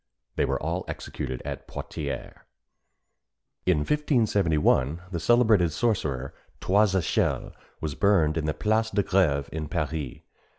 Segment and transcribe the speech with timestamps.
[0.35, 2.35] They were all executed at Poitiers.
[3.67, 9.67] In 1571 the celebrated sorcerer Trois Echelles was burned in the Place de Grève in
[9.67, 10.17] Paris.